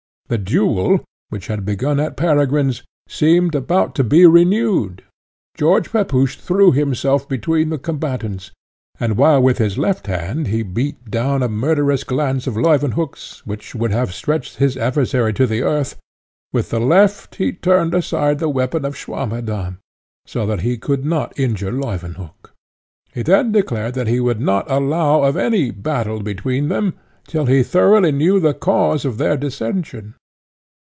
[0.27, 5.03] The duel, which had begun at Peregrine's, seemed about to be renewed.
[5.57, 8.51] George Pepusch threw himself between the combatants,
[8.97, 13.75] and while with his left hand he beat down a murderous glance of Leuwenhock's, which
[13.75, 15.97] would have stretched his adversary to the earth,
[16.53, 19.79] with the left he turned aside the weapon of Swammerdamm,
[20.25, 22.53] so that he could not injure Leuwenhock.
[23.13, 26.93] He then declared that he would not allow of any battle between them,
[27.27, 30.15] till he thoroughly knew the cause of their dissension.